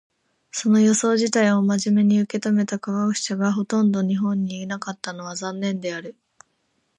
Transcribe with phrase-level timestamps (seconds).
[0.51, 6.15] その予想自体を真面目に受け止めた科学者がほとんど日本にいなかったのは残念である。